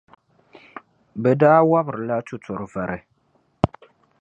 Bɛ 1.21 1.31
daa 1.39 1.59
wɔbiri 1.69 2.03
la 2.07 2.17
tuturi 2.27 2.65
vari. 2.73 2.99